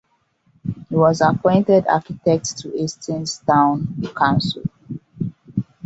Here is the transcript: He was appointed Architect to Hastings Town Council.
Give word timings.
He 0.89 0.95
was 0.95 1.21
appointed 1.21 1.85
Architect 1.85 2.57
to 2.57 2.71
Hastings 2.71 3.37
Town 3.45 3.87
Council. 4.17 4.63